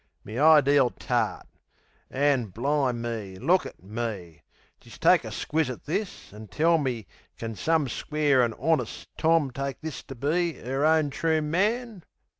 Me 0.23 0.33
ideel 0.33 0.89
tart!... 0.97 1.45
An', 2.09 2.47
bli'me, 2.51 3.37
look 3.39 3.67
at 3.67 3.83
me! 3.83 4.41
Jist 4.79 4.99
take 4.99 5.23
a 5.23 5.27
squiz 5.27 5.69
at 5.69 5.83
this, 5.85 6.33
an' 6.33 6.47
tell 6.47 6.79
me 6.79 7.05
can 7.37 7.53
Some 7.53 7.87
square 7.87 8.41
an' 8.41 8.53
honist 8.53 9.05
tom 9.15 9.51
take 9.51 9.79
this 9.81 10.01
to 10.05 10.15
be 10.15 10.59
'Er 10.59 10.83
own 10.83 11.11
true 11.11 11.43
man? 11.43 12.03